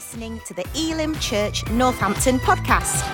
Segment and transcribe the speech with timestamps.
[0.00, 3.06] listening to the Elim Church Northampton podcast.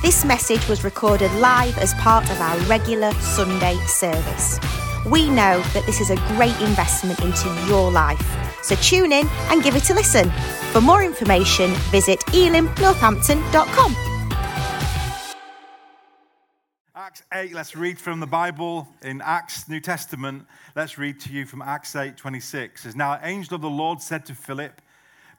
[0.00, 4.60] This message was recorded live as part of our regular Sunday service.
[5.04, 8.22] We know that this is a great investment into your life,
[8.62, 10.30] so tune in and give it a listen.
[10.70, 13.96] For more information, visit elimnorthampton.com.
[16.94, 20.46] Acts 8, let's read from the Bible in Acts, New Testament.
[20.76, 22.80] Let's read to you from Acts 8 26.
[22.80, 24.80] It says, Now, angel of the Lord said to Philip,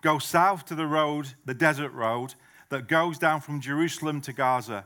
[0.05, 2.35] Go south to the road, the desert road,
[2.69, 4.85] that goes down from Jerusalem to Gaza.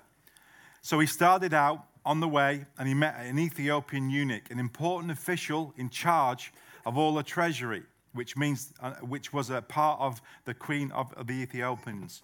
[0.82, 5.12] So he started out on the way and he met an Ethiopian eunuch, an important
[5.12, 6.54] official in charge
[6.86, 7.84] of all the treasury,
[8.14, 12.22] which, means, uh, which was a part of the queen of, of the Ethiopians.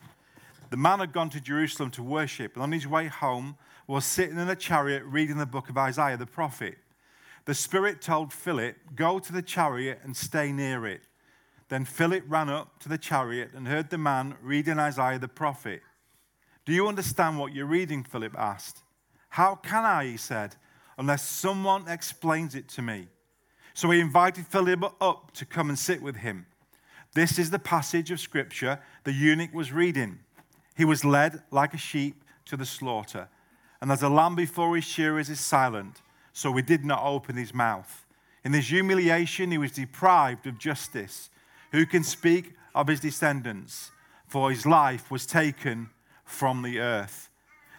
[0.70, 3.58] The man had gone to Jerusalem to worship, and on his way home
[3.88, 6.78] was sitting in a chariot reading the book of Isaiah the prophet.
[7.44, 11.02] The Spirit told Philip, Go to the chariot and stay near it.
[11.70, 15.82] Then Philip ran up to the chariot and heard the man reading Isaiah the prophet.
[16.66, 18.04] Do you understand what you're reading?
[18.04, 18.84] Philip asked.
[19.30, 20.56] How can I, he said,
[20.98, 23.08] unless someone explains it to me?
[23.74, 26.46] So he invited Philip up to come and sit with him.
[27.14, 30.20] This is the passage of scripture the eunuch was reading.
[30.76, 33.30] He was led like a sheep to the slaughter,
[33.82, 36.02] and as a lamb before his shearers is silent,
[36.34, 38.06] so he did not open his mouth.
[38.44, 41.30] In his humiliation, he was deprived of justice.
[41.72, 43.92] Who can speak of his descendants?
[44.28, 45.90] For his life was taken
[46.24, 47.30] from the earth.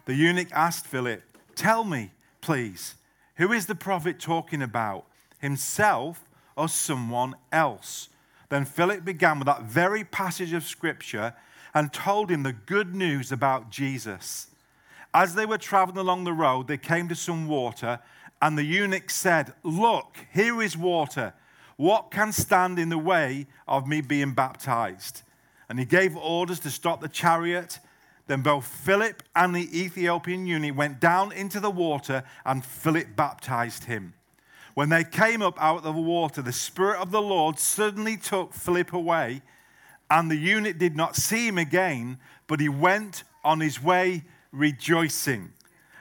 [0.05, 1.23] The eunuch asked Philip,
[1.55, 2.95] Tell me, please,
[3.37, 5.07] who is the prophet talking about,
[5.39, 8.09] himself or someone else?
[8.49, 11.35] Then Philip began with that very passage of scripture
[11.75, 14.49] and told him the good news about Jesus.
[15.13, 18.01] As they were traveling along the road, they came to some water,
[18.41, 21.35] and the eunuch said, Look, here is water.
[21.77, 25.23] What can stand in the way of me being baptized?
[25.69, 27.79] And he gave orders to stop the chariot.
[28.27, 33.85] Then both Philip and the Ethiopian eunuch went down into the water, and Philip baptized
[33.85, 34.15] him.
[34.75, 38.53] When they came up out of the water, the Spirit of the Lord suddenly took
[38.53, 39.43] Philip away,
[40.11, 45.53] and the eunuch did not see him again, but he went on his way rejoicing.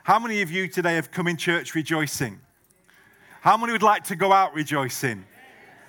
[0.03, 2.39] How many of you today have come in church rejoicing?
[3.41, 5.25] How many would like to go out rejoicing?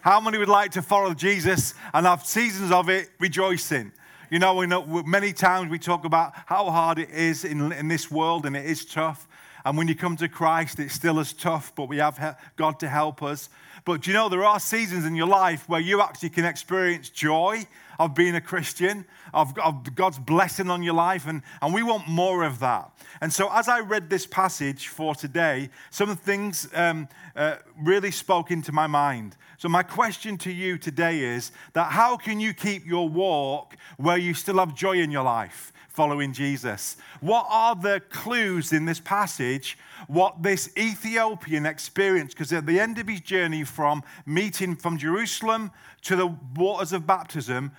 [0.07, 3.91] How many would like to follow Jesus and have seasons of it rejoicing?
[4.31, 7.73] You know, we know uh, many times we talk about how hard it is in,
[7.73, 9.27] in this world, and it is tough.
[9.65, 12.89] And when you come to Christ, it's still as tough, but we have God to
[12.89, 13.49] help us.
[13.85, 17.67] But you know, there are seasons in your life where you actually can experience joy
[17.99, 22.09] of being a Christian, of, of, God's blessing on your life, and, and we want
[22.09, 22.91] more of that.
[23.21, 28.51] And so, as I read this passage for today, some things um, uh, really spoke
[28.51, 29.37] into my mind.
[29.59, 34.19] So, my question to you today is that how can you keep your walk where
[34.19, 35.73] you still have joy in your life?
[35.97, 36.99] following Jesus.
[37.23, 39.79] What are the clues in this passage?
[40.09, 42.37] What this Ethiopian experienced?
[42.37, 45.71] Because at the end of his journey from meeting from Jerusalem
[46.03, 47.73] to the waters of baptism,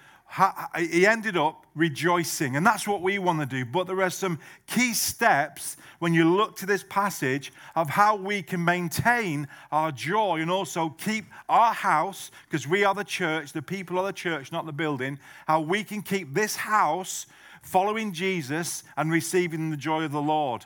[0.78, 2.56] he ended up rejoicing.
[2.56, 3.66] And that's what we want to do.
[3.66, 8.42] But there are some key steps when you look to this passage of how we
[8.42, 13.62] can maintain our joy and also keep our house, because we are the church, the
[13.62, 15.18] people are the church, not the building,
[15.48, 17.26] how we can keep this house
[17.64, 20.66] following Jesus and receiving the joy of the Lord.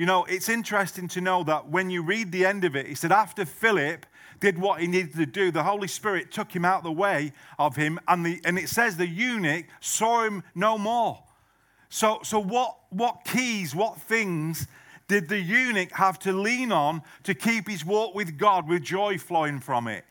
[0.00, 2.94] You know, it's interesting to know that when you read the end of it, he
[2.94, 4.06] said, after Philip
[4.40, 7.76] did what he needed to do, the Holy Spirit took him out the way of
[7.76, 11.22] him, and, the, and it says the eunuch saw him no more.
[11.90, 14.66] So, so what, what keys, what things
[15.06, 19.18] did the eunuch have to lean on to keep his walk with God with joy
[19.18, 20.06] flowing from it?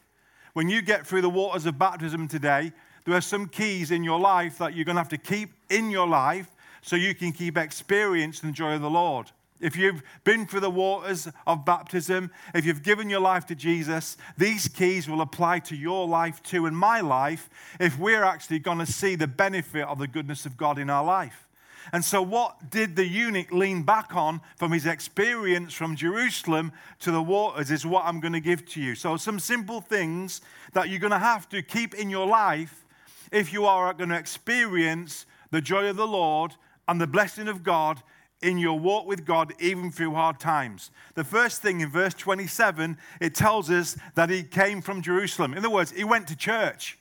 [0.53, 2.73] When you get through the waters of baptism today,
[3.05, 5.89] there are some keys in your life that you're going to have to keep in
[5.89, 9.31] your life so you can keep experiencing the joy of the Lord.
[9.59, 14.15] If you've been through the waters of baptism, if you've given your life to Jesus,
[14.37, 17.49] these keys will apply to your life too and my life
[17.79, 21.03] if we're actually going to see the benefit of the goodness of God in our
[21.03, 21.49] life.
[21.91, 27.11] And so, what did the eunuch lean back on from his experience from Jerusalem to
[27.11, 28.95] the waters is what I'm going to give to you.
[28.95, 30.41] So, some simple things
[30.73, 32.85] that you're going to have to keep in your life
[33.31, 36.55] if you are going to experience the joy of the Lord
[36.87, 38.01] and the blessing of God
[38.41, 40.91] in your walk with God, even through hard times.
[41.15, 45.53] The first thing in verse 27, it tells us that he came from Jerusalem.
[45.53, 46.97] In other words, he went to church.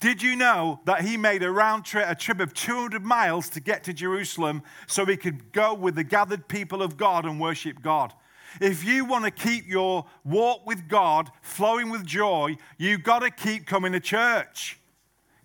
[0.00, 3.60] Did you know that he made a round trip, a trip of 200 miles to
[3.60, 7.82] get to Jerusalem so he could go with the gathered people of God and worship
[7.82, 8.12] God?
[8.60, 13.30] If you want to keep your walk with God flowing with joy, you've got to
[13.30, 14.78] keep coming to church.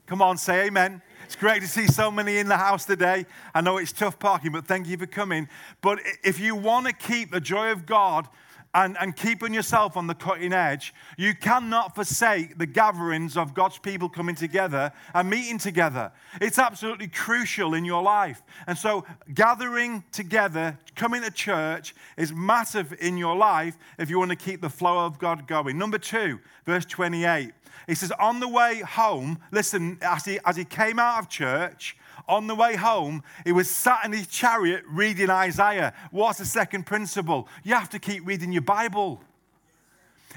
[0.07, 1.01] Come on, say amen.
[1.25, 3.25] It's great to see so many in the house today.
[3.54, 5.50] I know it's tough parking, but thank you for coming.
[5.81, 8.30] But if you want to keep the joy of God
[8.74, 13.78] and, and keeping yourself on the cutting edge, you cannot forsake the gatherings of God's
[13.78, 16.12] people coming together and meeting together.
[16.42, 18.42] It's absolutely crucial in your life.
[18.68, 24.31] And so, gathering together, coming to church is massive in your life if you want
[24.31, 25.78] to keep the flow of God going.
[25.78, 27.52] Number two, verse 28.
[27.88, 31.98] He says, On the way home, listen, as he, as he came out of church,
[32.28, 35.94] on the way home, he was sat in his chariot reading Isaiah.
[36.12, 37.48] What's the second principle?
[37.64, 39.22] You have to keep reading your Bible.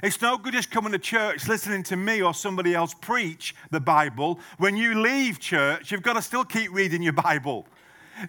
[0.02, 3.80] It's no good just coming to church, listening to me or somebody else preach the
[3.80, 4.40] Bible.
[4.56, 7.66] When you leave church, you've got to still keep reading your Bible.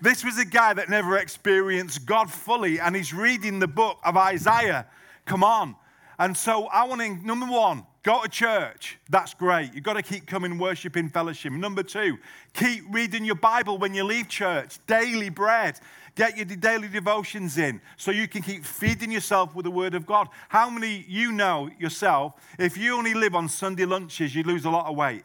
[0.01, 4.17] This was a guy that never experienced God fully, and he's reading the book of
[4.17, 4.85] Isaiah.
[5.25, 5.75] Come on.
[6.19, 8.97] And so I want to, number one, Go to church.
[9.09, 9.75] That's great.
[9.75, 11.53] You've got to keep coming, worshiping, fellowship.
[11.53, 12.17] Number two,
[12.53, 14.79] keep reading your Bible when you leave church.
[14.87, 15.79] Daily bread.
[16.15, 20.05] Get your daily devotions in so you can keep feeding yourself with the Word of
[20.05, 20.29] God.
[20.49, 24.69] How many you know yourself, if you only live on Sunday lunches, you lose a
[24.69, 25.23] lot of weight?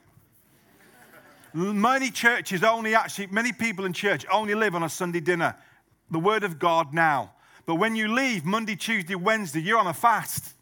[1.55, 5.57] Many churches only actually, many people in church only live on a Sunday dinner.
[6.11, 7.33] The Word of God now.
[7.65, 10.56] But when you leave Monday, Tuesday, Wednesday, you're on a fast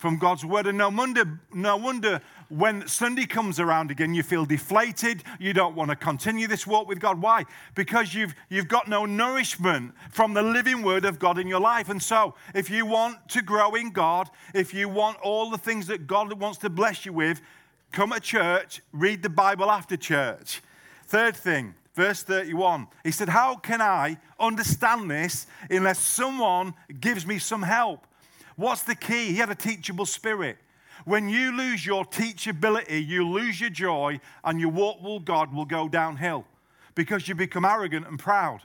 [0.00, 0.66] from God's word.
[0.66, 5.22] And no wonder, no wonder when Sunday comes around again, you feel deflated.
[5.38, 7.20] You don't want to continue this walk with God.
[7.20, 7.44] Why?
[7.74, 11.90] Because you've, you've got no nourishment from the living word of God in your life.
[11.90, 15.86] And so, if you want to grow in God, if you want all the things
[15.88, 17.42] that God wants to bless you with,
[17.92, 20.62] come to church, read the Bible after church.
[21.08, 27.38] Third thing, verse 31, he said, How can I understand this unless someone gives me
[27.38, 28.06] some help?
[28.60, 29.28] What's the key?
[29.28, 30.58] He had a teachable spirit.
[31.06, 35.64] When you lose your teachability, you lose your joy, and your walk with God will
[35.64, 36.44] go downhill
[36.94, 38.60] because you become arrogant and proud.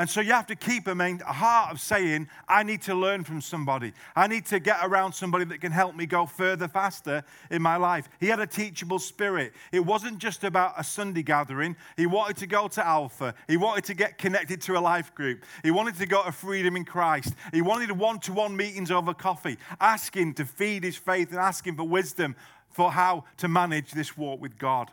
[0.00, 3.22] And so you have to keep a, main, heart of saying, I need to learn
[3.22, 3.92] from somebody.
[4.16, 7.76] I need to get around somebody that can help me go further faster in my
[7.76, 8.08] life.
[8.18, 9.52] He had a teachable spirit.
[9.72, 11.76] It wasn't just about a Sunday gathering.
[11.98, 13.34] He wanted to go to Alpha.
[13.46, 15.44] He wanted to get connected to a life group.
[15.62, 17.34] He wanted to go to Freedom in Christ.
[17.52, 21.76] He wanted one to one meetings over coffee, asking to feed his faith and asking
[21.76, 22.36] for wisdom
[22.70, 24.90] for how to manage this walk with God.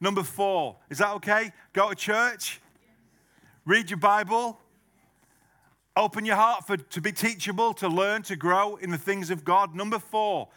[0.00, 1.50] Number four, is that okay?
[1.72, 2.60] Go to church
[3.66, 4.60] Read your Bible.
[5.96, 9.44] Open your heart for, to be teachable, to learn, to grow in the things of
[9.44, 9.74] God.
[9.74, 10.48] Number four,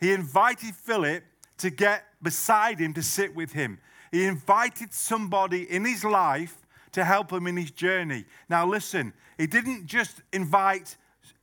[0.00, 1.22] he invited Philip
[1.58, 3.78] to get beside him to sit with him.
[4.10, 8.24] He invited somebody in his life to help him in his journey.
[8.48, 10.96] Now, listen, he didn't just invite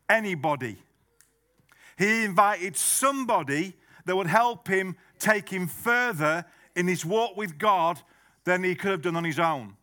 [0.10, 0.78] anybody,
[1.98, 6.44] he invited somebody that would help him take him further
[6.76, 8.02] in his walk with God
[8.44, 9.78] than he could have done on his own.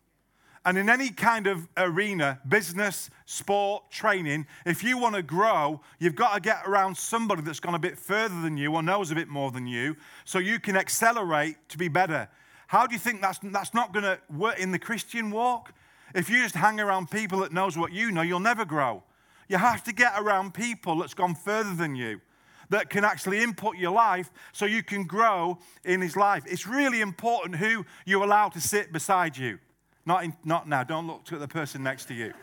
[0.63, 6.15] And in any kind of arena, business, sport, training, if you want to grow, you've
[6.15, 9.15] got to get around somebody that's gone a bit further than you or knows a
[9.15, 12.29] bit more than you so you can accelerate to be better.
[12.67, 15.73] How do you think that's, that's not going to work in the Christian walk?
[16.13, 19.03] If you just hang around people that knows what you know, you'll never grow.
[19.49, 22.21] You have to get around people that's gone further than you
[22.69, 26.43] that can actually input your life so you can grow in his life.
[26.47, 29.59] It's really important who you allow to sit beside you.
[30.05, 30.83] Not, in, not now.
[30.83, 32.33] Don't look at the person next to you.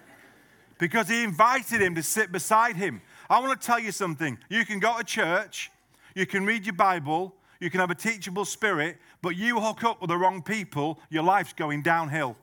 [0.79, 3.03] Because he invited him to sit beside him.
[3.29, 4.39] I want to tell you something.
[4.49, 5.71] You can go to church,
[6.15, 10.01] you can read your Bible, you can have a teachable spirit, but you hook up
[10.01, 12.37] with the wrong people, your life's going downhill.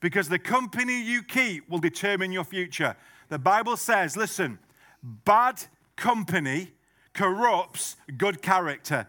[0.00, 2.96] Because the company you keep will determine your future.
[3.28, 4.58] The Bible says, listen,
[5.02, 5.62] bad
[5.94, 6.72] company
[7.12, 9.06] corrupts good character.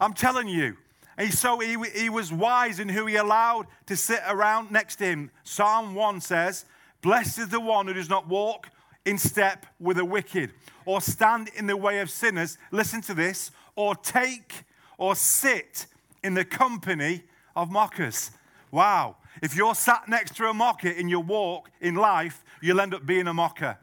[0.00, 0.76] I'm telling you,
[1.18, 5.04] and so he, he was wise in who he allowed to sit around next to
[5.04, 5.30] him.
[5.42, 6.64] Psalm 1 says,
[7.02, 8.70] Blessed is the one who does not walk
[9.04, 10.52] in step with the wicked,
[10.84, 12.56] or stand in the way of sinners.
[12.70, 14.64] Listen to this, or take
[14.96, 15.86] or sit
[16.22, 17.24] in the company
[17.56, 18.30] of mockers.
[18.70, 19.16] Wow.
[19.42, 23.06] If you're sat next to a mocker in your walk in life, you'll end up
[23.06, 23.78] being a mocker.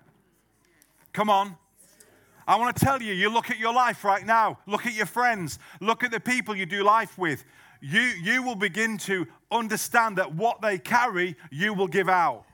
[1.12, 1.58] Come on.
[2.48, 5.08] I want to tell you, you look at your life right now, look at your
[5.08, 7.44] friends, look at the people you do life with.
[7.82, 12.46] You, you will begin to understand that what they carry, you will give out.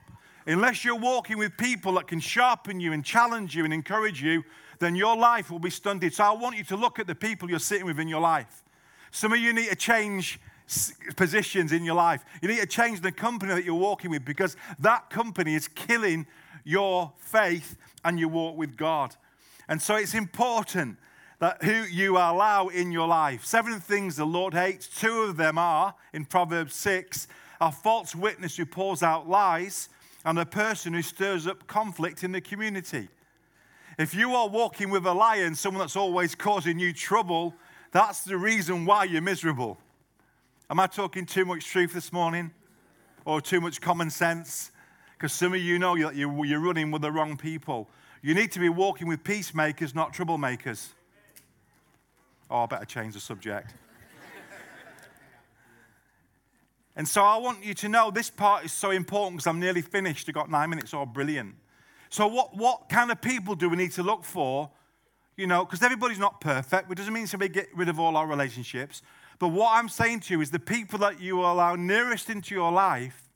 [0.46, 4.42] Unless you're walking with people that can sharpen you and challenge you and encourage you,
[4.78, 6.12] then your life will be stunted.
[6.14, 8.64] So I want you to look at the people you're sitting with in your life.
[9.10, 10.40] Some of you need to change
[11.16, 12.24] positions in your life.
[12.40, 16.26] You need to change the company that you're walking with because that company is killing
[16.64, 19.14] your faith and your walk with God.
[19.68, 20.98] And so it's important
[21.38, 23.44] that who you allow in your life.
[23.44, 24.86] Seven things the Lord hates.
[24.86, 27.26] Two of them are, in Proverbs 6,
[27.60, 29.88] a false witness who pours out lies
[30.24, 33.08] and a person who stirs up conflict in the community.
[33.98, 37.54] If you are walking with a lion, someone that's always causing you trouble,
[37.90, 39.78] that's the reason why you're miserable.
[40.70, 42.52] Am I talking too much truth this morning?
[43.24, 44.70] Or too much common sense?
[45.12, 47.88] Because some of you know that you're running with the wrong people.
[48.24, 50.90] You need to be walking with peacemakers, not troublemakers.
[52.48, 53.74] Oh, I better change the subject.
[56.94, 59.82] and so I want you to know this part is so important because I'm nearly
[59.82, 60.28] finished.
[60.28, 60.94] I've got nine minutes.
[60.94, 61.56] Oh, brilliant.
[62.10, 64.70] So, what, what kind of people do we need to look for?
[65.36, 66.92] You know, because everybody's not perfect.
[66.92, 69.02] It doesn't mean we get rid of all our relationships.
[69.40, 72.70] But what I'm saying to you is the people that you allow nearest into your
[72.70, 73.30] life,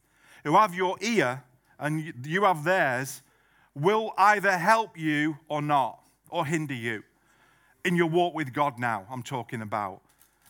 [0.45, 1.43] who have your ear
[1.81, 3.23] and you have theirs,
[3.77, 7.05] will either help you or not, or hinder you
[7.87, 10.01] in your walk with God now, I'm talking about.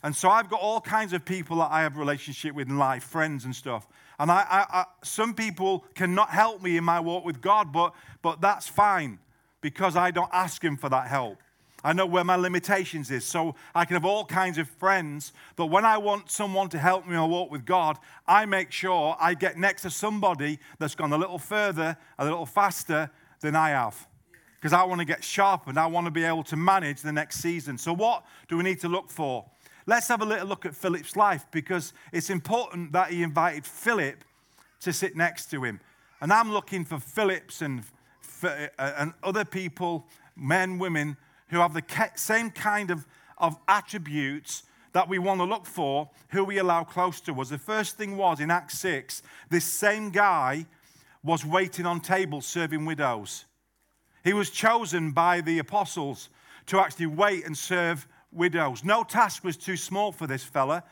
[0.02, 3.02] And so I've got all kinds of people that I have relationship with in life,
[3.02, 3.87] friends and stuff.
[4.18, 7.92] And I, I, I, some people cannot help me in my walk with God, but,
[8.23, 9.18] but that's fine
[9.61, 11.38] because I don't ask Him for that help.
[11.85, 13.25] I know where my limitations is.
[13.25, 17.06] So I can have all kinds of friends, but when I want someone to help
[17.06, 21.12] me my walk with God, I make sure I get next to somebody that's gone
[21.12, 24.09] a little further, a little faster than I have
[24.56, 25.78] because I want to get sharpened.
[25.78, 27.78] I want to be able to manage the next season.
[27.78, 29.45] So, what do we need to look for?
[29.87, 34.25] Let's have a little look at Philip's life because it's important that he invited Philip
[34.80, 35.78] to sit next to him.
[36.21, 37.85] And I'm looking for Philips and,
[38.42, 41.16] uh, and other people, men, women,
[41.49, 43.07] who have the same kind of,
[43.38, 47.50] of attributes that we want to look for, who we allow close to us.
[47.50, 50.67] The first thing was in Acts 6, this same guy
[51.23, 53.45] was waiting on tables serving widows.
[54.25, 56.31] He was chosen by the apostles
[56.67, 58.85] to actually wait and serve widows.
[58.85, 60.83] No task was too small for this fella.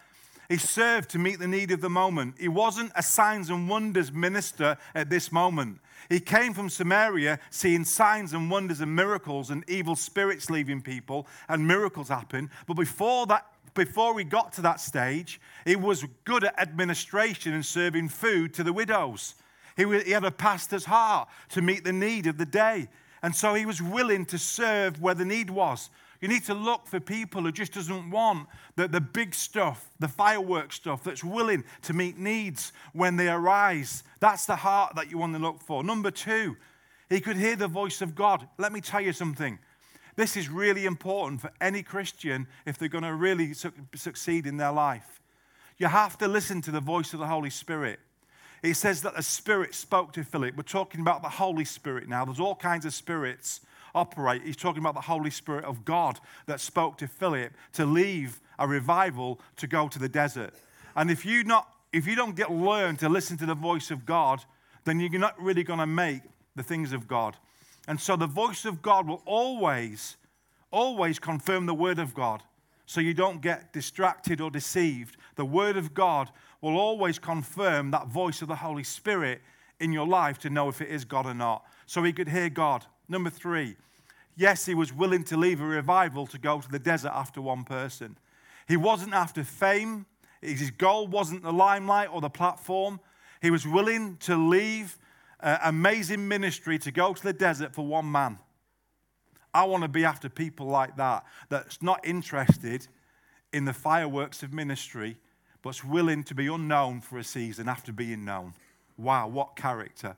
[0.48, 2.36] He served to meet the need of the moment.
[2.38, 5.80] He wasn't a signs and wonders minister at this moment.
[6.08, 11.26] He came from Samaria seeing signs and wonders and miracles and evil spirits leaving people
[11.48, 12.50] and miracles happen.
[12.66, 17.64] But before that, before he got to that stage, he was good at administration and
[17.64, 19.34] serving food to the widows.
[19.76, 22.88] He, he had a pastor's heart to meet the need of the day.
[23.22, 25.88] And so he was willing to serve where the need was.
[26.20, 30.08] You need to look for people who just doesn't want the, the big stuff, the
[30.08, 34.04] fireworks stuff, that's willing to meet needs when they arise.
[34.20, 35.82] That's the heart that you want to look for.
[35.84, 36.56] Number two,
[37.10, 38.48] he could hear the voice of God.
[38.58, 39.58] Let me tell you something.
[40.16, 44.56] This is really important for any Christian if they're going to really su- succeed in
[44.56, 45.20] their life.
[45.76, 47.98] You have to listen to the voice of the Holy Spirit.
[48.62, 50.56] It says that the Spirit spoke to Philip.
[50.56, 52.24] We're talking about the Holy Spirit now.
[52.24, 53.60] There's all kinds of spirits
[53.94, 54.42] operate.
[54.44, 58.66] He's talking about the Holy Spirit of God that spoke to Philip to leave a
[58.66, 60.54] revival to go to the desert.
[60.96, 64.04] And if you not if you don't get learned to listen to the voice of
[64.04, 64.44] God,
[64.84, 66.22] then you're not really going to make
[66.56, 67.36] the things of God.
[67.86, 70.16] And so the voice of God will always,
[70.72, 72.42] always confirm the word of God.
[72.86, 75.16] So you don't get distracted or deceived.
[75.36, 79.40] The word of God will always confirm that voice of the Holy Spirit
[79.80, 81.64] in your life to know if it is God or not.
[81.86, 82.84] So he could hear God.
[83.08, 83.76] Number three,
[84.36, 87.64] yes, he was willing to leave a revival to go to the desert after one
[87.64, 88.16] person.
[88.66, 90.06] He wasn't after fame,
[90.40, 93.00] his goal wasn't the limelight or the platform.
[93.40, 94.98] He was willing to leave
[95.40, 98.38] uh, amazing ministry to go to the desert for one man.
[99.52, 102.88] I want to be after people like that, that's not interested
[103.52, 105.16] in the fireworks of ministry,
[105.62, 108.54] but's willing to be unknown for a season after being known.
[108.96, 110.16] Wow, what character.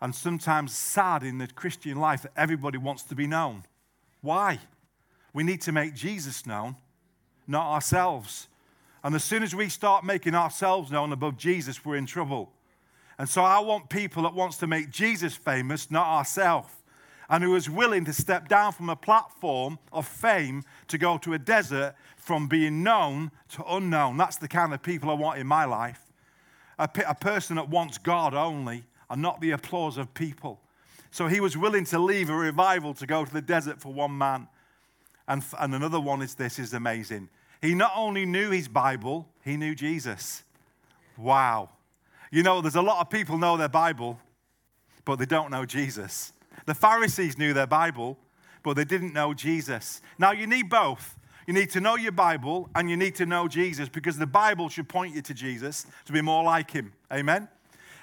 [0.00, 3.64] And sometimes sad in the Christian life that everybody wants to be known.
[4.20, 4.58] Why?
[5.32, 6.76] We need to make Jesus known,
[7.46, 8.48] not ourselves.
[9.02, 12.52] And as soon as we start making ourselves known above Jesus, we're in trouble.
[13.18, 16.72] And so I want people that wants to make Jesus famous, not ourselves
[17.28, 21.32] and who is willing to step down from a platform of fame to go to
[21.34, 24.16] a desert from being known to unknown.
[24.16, 26.00] That's the kind of people I want in my life.
[26.78, 30.60] A, a person that wants God only and not the applause of people.
[31.10, 34.16] So he was willing to leave a revival to go to the desert for one
[34.18, 34.48] man.
[35.28, 37.28] And, and another one is this is amazing.
[37.62, 40.42] He not only knew his Bible, he knew Jesus.
[41.16, 41.70] Wow.
[42.30, 44.18] You know, there's a lot of people know their Bible,
[45.04, 46.32] but they don't know Jesus.
[46.66, 48.18] The Pharisees knew their Bible,
[48.62, 50.02] but they didn't know Jesus.
[50.18, 51.16] Now, you need both.
[51.46, 54.68] You need to know your Bible and you need to know Jesus because the Bible
[54.68, 56.92] should point you to Jesus to be more like him.
[57.12, 57.48] Amen?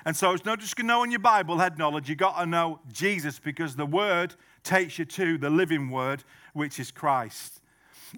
[0.06, 2.10] And so it's not just knowing your Bible, head knowledge.
[2.10, 6.80] You've got to know Jesus because the Word takes you to the living Word, which
[6.80, 7.62] is Christ.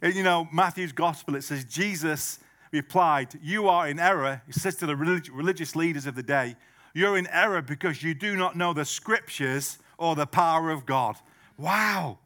[0.02, 2.40] And you know, Matthew's gospel, it says, Jesus
[2.72, 4.42] replied, You are in error.
[4.46, 6.56] He says to the religious leaders of the day,
[6.94, 11.18] You're in error because you do not know the scriptures or the power of God.
[11.58, 12.20] Wow.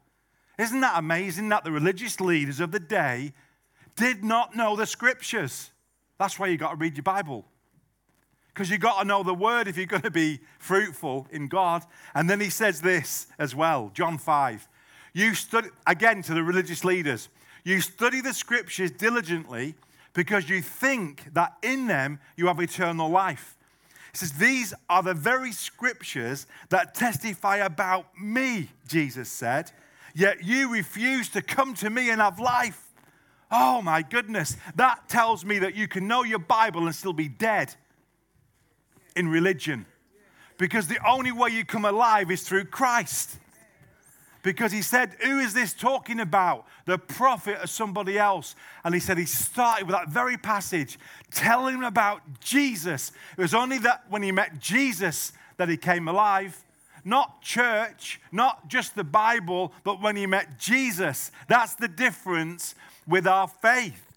[0.58, 3.32] Isn't that amazing that the religious leaders of the day
[3.94, 5.70] did not know the scriptures?
[6.18, 7.44] That's why you got to read your Bible.
[8.58, 11.84] Because you've got to know the word if you're going to be fruitful in God.
[12.12, 14.68] And then he says this as well, John 5.
[15.12, 17.28] You study, again to the religious leaders,
[17.62, 19.76] you study the scriptures diligently
[20.12, 23.56] because you think that in them you have eternal life.
[24.10, 29.70] He says, These are the very scriptures that testify about me, Jesus said.
[30.16, 32.92] Yet you refuse to come to me and have life.
[33.52, 34.56] Oh my goodness.
[34.74, 37.76] That tells me that you can know your Bible and still be dead
[39.16, 39.86] in religion.
[40.58, 43.38] Because the only way you come alive is through Christ
[44.42, 46.66] because he said, Who is this talking about?
[46.86, 48.54] The prophet or somebody else?
[48.82, 50.98] And he said he started with that very passage,
[51.30, 53.12] telling him about Jesus.
[53.36, 56.64] It was only that when he met Jesus that he came alive.
[57.04, 61.30] Not church, not just the Bible, but when he met Jesus.
[61.48, 62.74] That's the difference
[63.06, 64.07] with our faith.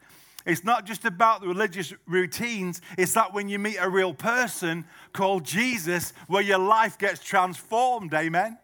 [0.45, 4.85] It's not just about the religious routines, it's that when you meet a real person
[5.13, 8.13] called Jesus, where your life gets transformed.
[8.13, 8.57] Amen.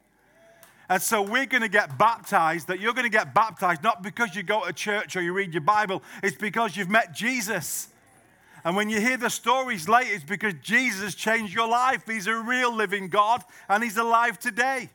[0.89, 4.35] And so we're going to get baptized, that you're going to get baptized not because
[4.35, 7.89] you go to church or you read your Bible, it's because you've met Jesus.
[8.63, 12.03] And when you hear the stories later, it's because Jesus changed your life.
[12.07, 14.89] He's a real living God and He's alive today.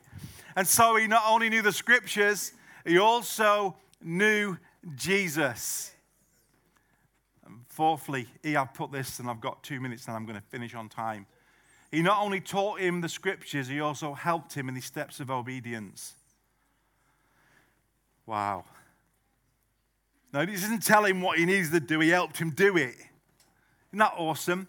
[0.55, 2.53] And so He not only knew the scriptures,
[2.85, 4.57] He also knew
[4.95, 5.92] Jesus.
[7.73, 10.75] Fourthly, he, I've put this, and I've got two minutes and I'm going to finish
[10.75, 11.25] on time.
[11.91, 15.31] He not only taught him the scriptures, he also helped him in his steps of
[15.31, 16.13] obedience.
[18.27, 18.65] Wow.
[20.31, 22.93] No, he doesn't tell him what he needs to do, he helped him do it.
[23.89, 24.67] Isn't that awesome?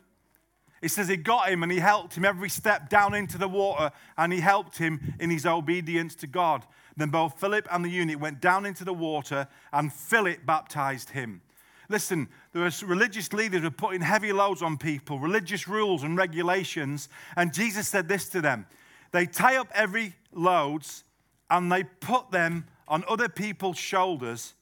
[0.80, 3.90] It says he got him and he helped him every step down into the water
[4.16, 6.64] and he helped him in his obedience to God.
[6.96, 11.42] Then both Philip and the eunuch went down into the water and Philip baptized him.
[11.88, 17.08] Listen, there were religious leaders were putting heavy loads on people, religious rules and regulations.
[17.36, 18.66] And Jesus said this to them
[19.12, 21.04] They tie up every loads
[21.50, 24.54] and they put them on other people's shoulders,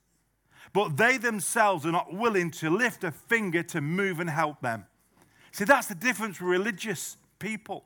[0.72, 4.86] but they themselves are not willing to lift a finger to move and help them.
[5.52, 7.84] See, that's the difference with religious people.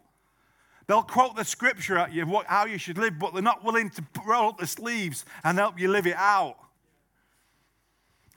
[0.86, 3.90] They'll quote the scripture at you, what, how you should live, but they're not willing
[3.90, 6.56] to roll up the sleeves and help you live it out.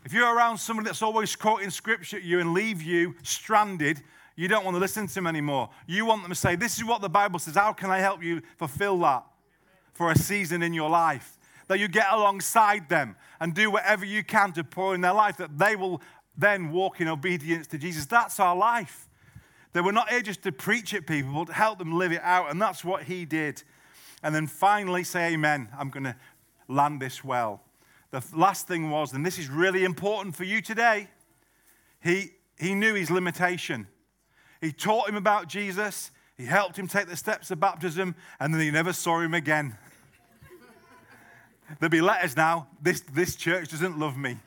[0.06, 4.02] If you're around somebody that's always quoting scripture at you and leave you stranded,
[4.36, 5.70] you don't want to listen to them anymore.
[5.86, 7.56] You want them to say, This is what the Bible says.
[7.56, 9.26] How can I help you fulfill that
[9.94, 11.38] for a season in your life?
[11.68, 15.38] That you get alongside them and do whatever you can to pour in their life,
[15.38, 16.02] that they will
[16.38, 18.06] then walk in obedience to Jesus.
[18.06, 19.10] That's our life.
[19.74, 22.22] That we're not here just to preach at people, but to help them live it
[22.24, 22.50] out.
[22.50, 23.62] And that's what he did.
[24.24, 25.68] And then finally say, Amen.
[25.78, 26.16] I'm going to
[26.70, 27.62] land this well
[28.12, 31.08] the last thing was, and this is really important for you today,
[32.02, 33.88] he, he knew his limitation.
[34.62, 38.62] He taught him about Jesus, he helped him take the steps of baptism, and then
[38.62, 39.78] he never saw him again.
[41.80, 42.68] There'll be letters now.
[42.82, 44.38] This, this church doesn't love me.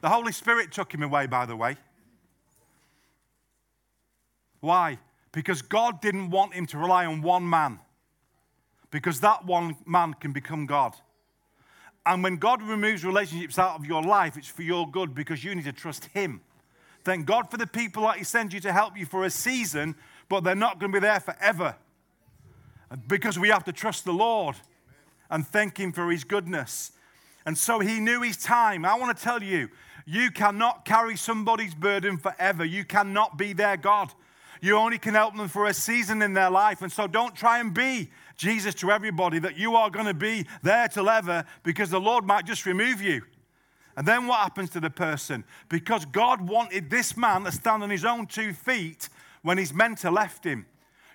[0.00, 1.76] The Holy Spirit took him away, by the way.
[4.60, 4.98] Why?
[5.30, 7.78] Because God didn't want him to rely on one man,
[8.90, 10.94] because that one man can become God.
[12.04, 15.54] And when God removes relationships out of your life, it's for your good because you
[15.54, 16.40] need to trust Him.
[17.04, 19.94] Thank God for the people that He sends you to help you for a season,
[20.28, 21.76] but they're not going to be there forever.
[23.06, 24.56] Because we have to trust the Lord
[25.30, 26.92] and thank Him for His goodness.
[27.46, 28.84] And so He knew His time.
[28.84, 29.68] I want to tell you,
[30.04, 32.64] you cannot carry somebody's burden forever.
[32.64, 34.12] You cannot be their God.
[34.60, 36.82] You only can help them for a season in their life.
[36.82, 38.10] And so don't try and be
[38.42, 42.24] Jesus to everybody that you are going to be there till ever because the Lord
[42.24, 43.22] might just remove you.
[43.96, 45.44] And then what happens to the person?
[45.68, 49.08] Because God wanted this man to stand on his own two feet
[49.42, 50.66] when his mentor left him.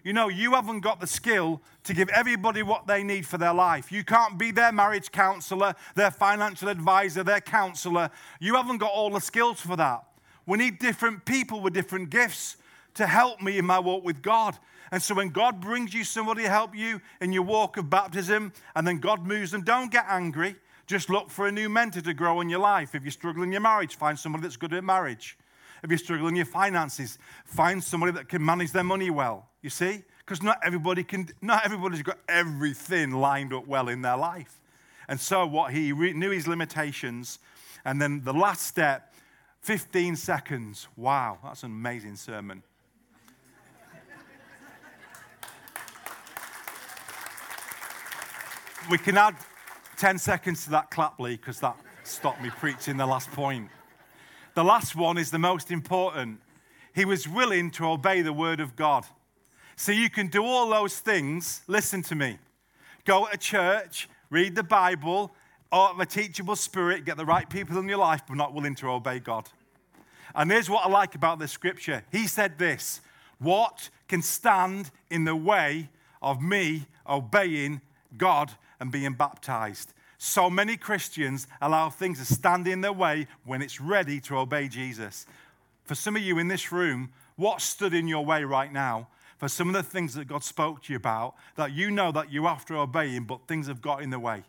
[0.06, 3.54] You know, you haven't got the skill to give everybody what they need for their
[3.54, 3.92] life.
[3.92, 8.10] You can't be their marriage counselor, their financial advisor, their counselor.
[8.40, 10.06] You haven't got all the skills for that.
[10.46, 12.56] We need different people with different gifts
[12.98, 14.58] to help me in my walk with God.
[14.92, 18.54] And so when God brings you somebody to help you in your walk of baptism,
[18.76, 20.56] and then God moves them, don't get angry.
[20.86, 22.96] Just look for a new mentor to grow in your life.
[22.96, 25.38] If you're struggling in your marriage, find somebody that's good at marriage.
[25.84, 29.50] If you're struggling in your finances, find somebody that can manage their money well.
[29.62, 30.04] You see?
[30.20, 34.62] Because not everybody can, not everybody's got everything lined up well in their life.
[35.10, 37.40] And so, what he re- knew his limitations.
[37.86, 39.14] And then the last step
[39.62, 40.88] 15 seconds.
[40.96, 42.64] Wow, that's an amazing sermon.
[48.90, 49.36] We can add
[49.98, 53.70] 10 seconds to that clap, Lee, because that stopped me preaching the last point.
[54.56, 56.40] The last one is the most important.
[56.96, 59.06] He was willing to obey the word of God.
[59.76, 61.62] So you can do all those things.
[61.68, 62.38] Listen to me.
[63.06, 65.32] Go to church, read the Bible,
[65.72, 68.76] or have a teachable spirit, get the right people in your life, but not willing
[68.76, 69.50] to obey God.
[70.34, 72.04] And here's what I like about this scripture.
[72.12, 73.02] He said this
[73.38, 75.90] What can stand in the way
[76.22, 77.82] of me obeying
[78.16, 79.94] God and being baptized?
[80.18, 84.68] So many Christians allow things to stand in their way when it's ready to obey
[84.68, 85.26] Jesus.
[85.84, 89.08] For some of you in this room, what stood in your way right now?
[89.38, 92.32] For some of the things that God spoke to you about that you know that
[92.32, 94.44] you have to obey Him, but things have got in the way.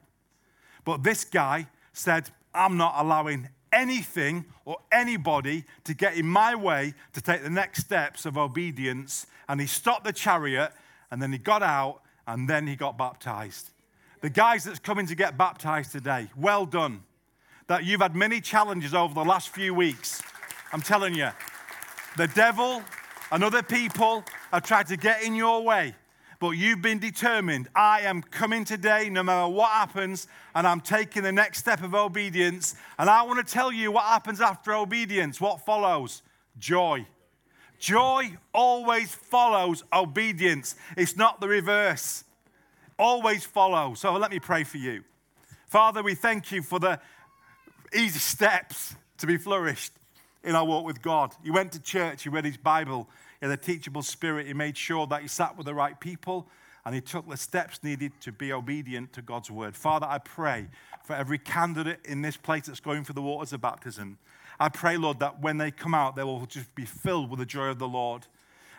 [0.85, 6.95] But this guy said, I'm not allowing anything or anybody to get in my way
[7.13, 9.27] to take the next steps of obedience.
[9.49, 10.73] And he stopped the chariot
[11.11, 13.71] and then he got out and then he got baptized.
[14.21, 17.05] The guys that's coming to get baptized today, well done.
[17.69, 20.23] That you've had many challenges over the last few weeks.
[20.73, 21.29] I'm telling you,
[22.17, 22.83] the devil
[23.31, 25.95] and other people have tried to get in your way,
[26.41, 27.69] but you've been determined.
[27.77, 31.95] I am coming today, no matter what happens, and I'm taking the next step of
[31.95, 32.75] obedience.
[32.99, 36.23] And I want to tell you what happens after obedience, what follows
[36.59, 37.07] joy.
[37.79, 42.25] Joy always follows obedience, it's not the reverse
[42.99, 43.95] always follow.
[43.95, 45.05] So let me pray for you.
[45.67, 47.01] Father, we thank you for the
[47.95, 49.93] easy steps to be flourished
[50.43, 51.35] in our walk with God.
[51.43, 53.09] You went to church, you read his Bible,
[53.43, 54.47] in a teachable spirit.
[54.47, 56.49] He made sure that he sat with the right people
[56.85, 59.77] and he took the steps needed to be obedient to God's word.
[59.77, 60.69] Father, I pray
[61.05, 64.19] for every candidate in this place that's going for the waters of baptism.
[64.59, 67.47] I pray, Lord, that when they come out, they will just be filled with the
[67.47, 68.27] joy of the Lord.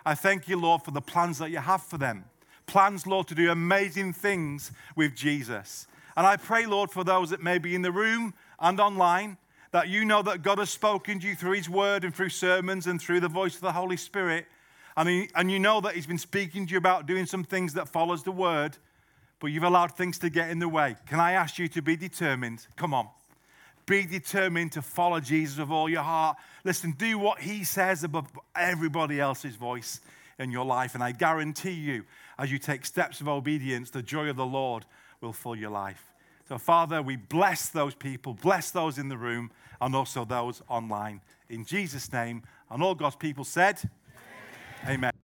[0.05, 2.25] I thank you, Lord, for the plans that you have for them
[2.69, 5.87] plans, Lord, to do amazing things with Jesus.
[6.15, 9.37] And I pray, Lord, for those that may be in the room and online,
[9.71, 12.85] that you know that God has spoken to you through His word and through sermons
[12.85, 14.45] and through the voice of the Holy Spirit.
[14.95, 17.73] And, he, and you know that He's been speaking to you about doing some things
[17.73, 18.77] that follows the word,
[19.39, 20.95] but you've allowed things to get in the way.
[21.07, 22.67] Can I ask you to be determined?
[22.75, 23.07] Come on.
[23.87, 26.37] Be determined to follow Jesus with all your heart.
[26.63, 30.01] Listen, do what He says above everybody else's voice
[30.39, 30.95] in your life.
[30.95, 32.05] And I guarantee you,
[32.37, 34.85] as you take steps of obedience, the joy of the Lord
[35.21, 36.03] will fill your life.
[36.47, 41.21] So, Father, we bless those people, bless those in the room, and also those online.
[41.49, 43.79] In Jesus' name, and all God's people said,
[44.85, 44.95] Amen.
[44.95, 45.28] Amen.